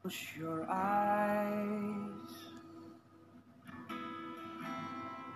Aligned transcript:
Close 0.00 0.32
your 0.40 0.64
eyes 0.64 2.32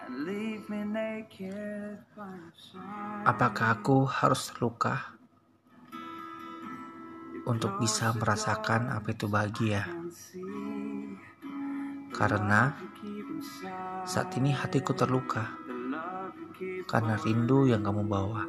and 0.01 0.25
leave 0.25 0.65
me 0.73 0.81
naked 0.89 2.01
by 2.17 2.33
your 2.33 2.57
side. 2.57 3.29
Apakah 3.29 3.77
aku 3.77 4.09
harus 4.09 4.49
terluka 4.49 5.21
untuk 7.45 7.77
bisa 7.77 8.17
merasakan 8.17 8.89
apa 8.89 9.13
itu 9.13 9.29
bahagia? 9.29 9.85
Karena 12.17 12.73
saat 14.09 14.33
ini 14.41 14.57
hatiku 14.57 14.97
terluka 14.97 15.45
karena 16.89 17.21
rindu 17.21 17.69
yang 17.69 17.85
kamu 17.85 18.09
bawa. 18.09 18.49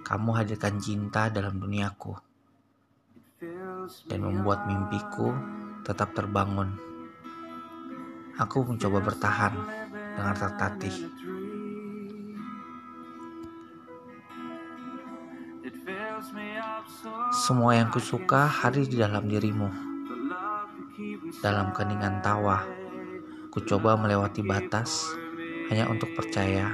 Kamu 0.00 0.32
hadirkan 0.32 0.80
cinta 0.80 1.28
dalam 1.28 1.60
duniaku 1.60 2.31
dan 4.06 4.20
membuat 4.22 4.66
mimpiku 4.66 5.34
tetap 5.82 6.14
terbangun. 6.14 6.74
Aku 8.38 8.64
mencoba 8.64 9.02
bertahan 9.02 9.54
dengan 10.16 10.34
tertatih. 10.38 10.94
Semua 17.34 17.74
yang 17.74 17.90
kusuka 17.90 18.46
hadir 18.46 18.86
di 18.86 18.96
dalam 18.98 19.26
dirimu. 19.26 19.68
Dalam 21.42 21.74
keningan 21.74 22.22
tawa, 22.22 22.62
ku 23.50 23.58
coba 23.66 23.98
melewati 23.98 24.44
batas 24.46 25.10
hanya 25.70 25.90
untuk 25.90 26.14
percaya 26.14 26.70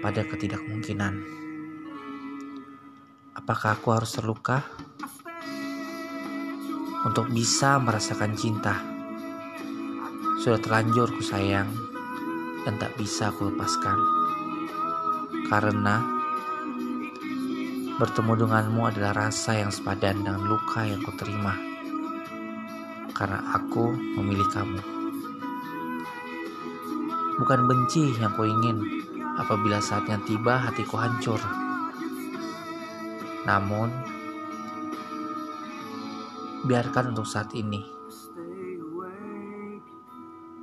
pada 0.00 0.24
ketidakmungkinan. 0.24 1.14
Apakah 3.36 3.76
aku 3.76 3.92
harus 3.92 4.16
terluka 4.16 4.64
untuk 7.06 7.30
bisa 7.30 7.78
merasakan 7.78 8.34
cinta? 8.34 8.82
Sudah 10.42 10.58
terlanjur 10.58 11.14
ku 11.14 11.22
sayang 11.22 11.70
dan 12.66 12.74
tak 12.82 12.98
bisa 12.98 13.30
ku 13.30 13.46
lepaskan. 13.46 13.94
Karena 15.46 16.02
bertemu 18.02 18.32
denganmu 18.42 18.82
adalah 18.90 19.30
rasa 19.30 19.62
yang 19.62 19.70
sepadan 19.70 20.26
dengan 20.26 20.50
luka 20.50 20.82
yang 20.82 20.98
kuterima. 21.06 21.54
Karena 23.14 23.54
aku 23.54 23.94
memilih 23.94 24.50
kamu. 24.50 24.80
Bukan 27.38 27.60
benci 27.70 28.18
yang 28.18 28.34
kuingin 28.34 28.82
apabila 29.38 29.78
saatnya 29.78 30.18
tiba 30.26 30.58
hatiku 30.58 30.98
hancur. 30.98 31.38
Namun, 33.46 34.15
biarkan 36.66 37.14
untuk 37.14 37.24
saat 37.30 37.54
ini. 37.54 37.78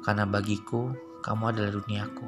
Karena 0.03 0.27
bagiku, 0.27 0.91
kamu 1.23 1.55
adalah 1.55 1.71
duniaku. 1.71 2.27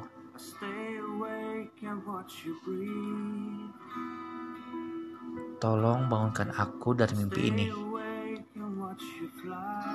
Tolong 5.60 6.00
bangunkan 6.08 6.56
aku 6.56 6.96
dari 6.96 7.14
mimpi 7.20 7.40
ini 7.52 7.66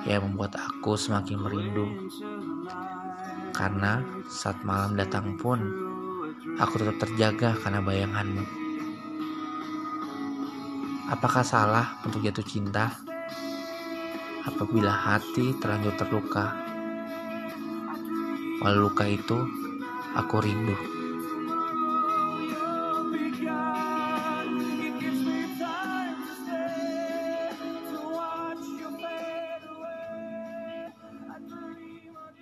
yang 0.06 0.30
membuat 0.30 0.54
aku 0.62 0.94
semakin 0.94 1.42
merindu. 1.42 1.86
Karena 3.50 3.98
saat 4.30 4.62
malam 4.62 4.94
datang 4.94 5.34
pun, 5.34 5.58
aku 6.62 6.78
tetap 6.78 6.96
terjaga 7.02 7.58
karena 7.58 7.82
bayanganmu. 7.82 8.44
Apakah 11.10 11.42
salah 11.42 11.98
untuk 12.06 12.22
jatuh 12.24 12.46
cinta 12.46 12.94
apabila 14.42 14.90
hati 14.90 15.54
terlanjur 15.58 15.94
terluka? 15.94 16.54
Walau 18.62 18.90
luka 18.90 19.06
itu, 19.06 19.38
aku 20.14 20.36
rindu. 20.42 21.01